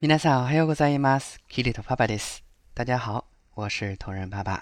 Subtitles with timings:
[0.00, 1.40] 皆さん、おはようございます。
[1.48, 2.44] キリトパパです。
[2.72, 3.24] 大家好，
[3.56, 4.60] 我是同仁爸爸。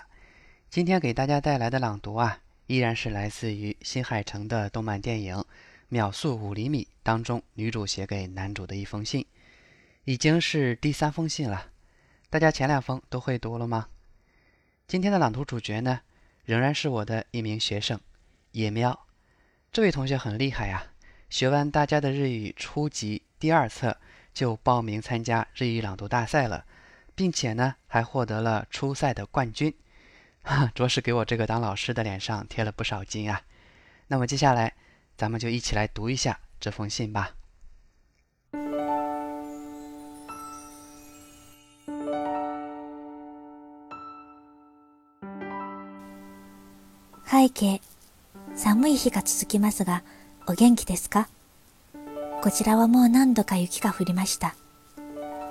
[0.71, 5.35] 今天给大家带来的朗读啊，依然是来自于新海诚的动漫电影
[5.91, 9.27] 《秒速五厘米》当中女主写给男主的一封信，
[10.07, 11.69] 已经是第三封信了。
[12.31, 13.89] 大家前两封都会读了吗？
[14.89, 16.01] 今天的朗读主角呢，
[16.47, 18.01] 仍然是我的一名学生
[18.53, 18.99] 野喵。
[19.71, 20.83] 这位同学很厉害呀，
[21.29, 23.99] 学完大家的日语初级第二册。
[24.37, 26.63] 就报名参加日语朗读大赛了，
[27.15, 29.75] 并且呢还获得了初赛的冠军，
[30.43, 33.41] 哈，着实给我这个当老师的脸上贴了不少金啊。
[34.09, 34.75] 那么接下来，
[35.17, 37.31] 咱们就一起来读一下这封信吧。
[47.31, 47.79] 背景，
[48.57, 50.03] 寒い日が続きますが、
[50.49, 51.29] お元気ですか？
[52.47, 54.55] こちらはもう何度か雪が降りました。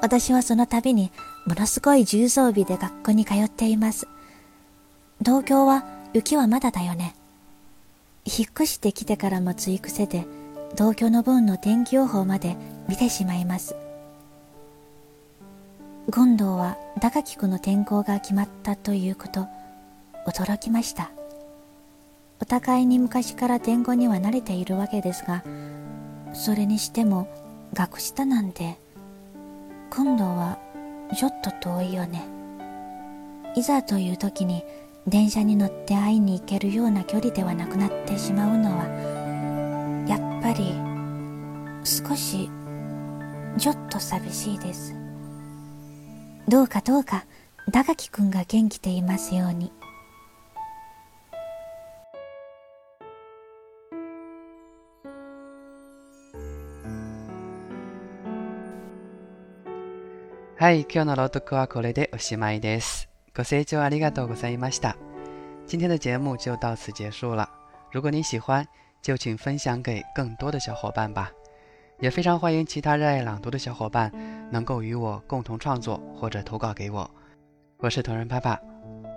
[0.02, 1.12] 私はその度に
[1.46, 4.08] ものすごい重装備で学校に通っています。
[5.20, 7.14] 東京は雪はまだだよね。
[8.26, 10.26] 引っ越してきてからも追癖で、
[10.78, 12.56] 東京の分の天気予報まで
[12.88, 13.76] 見てしまいます。
[16.14, 19.48] 権藤は高木君の天候が決まったということ、
[20.26, 21.12] 驚きました。
[22.40, 25.44] お互いに昔から天狗には慣れているわけですが、
[26.36, 27.28] それにしても
[27.74, 28.76] 学下なんて
[29.90, 30.60] 今度は
[31.18, 32.24] ちょっと遠いよね
[33.56, 34.64] いざという時に
[35.08, 38.86] 電車に乗って会いに行けるような距離ではなくなってしまうのは
[40.10, 40.74] やっぱり
[41.86, 42.50] 少し
[43.58, 44.94] ちょっと寂しいです
[46.48, 47.26] どうかどうか
[47.72, 49.72] 高木くんが元気でいますように。
[60.58, 62.62] はい、kono r o d o k u a kore de o s i m a i
[62.62, 63.76] d e s g o i a i g
[64.06, 64.96] a t o g o a m a s h t a
[65.68, 67.50] 今天的节目就到此结束了。
[67.92, 68.66] 如果你喜欢，
[69.02, 71.30] 就请分享给更多的小伙伴吧。
[72.00, 74.10] 也非常欢迎其他热爱朗读的小伙伴
[74.50, 77.10] 能够与我共同创作或者投稿给我。
[77.80, 78.58] 我是同仁爸爸，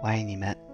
[0.02, 0.67] 我爱你们。